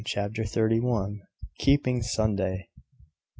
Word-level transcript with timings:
CHAPTER 0.03 0.45
THIRTY 0.45 0.79
ONE. 0.79 1.21
KEEPING 1.59 2.01
SUNDAY. 2.01 2.69